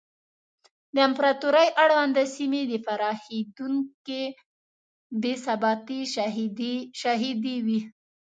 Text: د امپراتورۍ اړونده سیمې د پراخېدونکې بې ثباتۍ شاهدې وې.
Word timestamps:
د 0.93 0.95
امپراتورۍ 1.07 1.67
اړونده 1.83 2.23
سیمې 2.35 2.61
د 2.71 2.73
پراخېدونکې 2.85 4.23
بې 5.21 5.33
ثباتۍ 5.45 6.01
شاهدې 7.11 7.55
وې. 7.65 7.79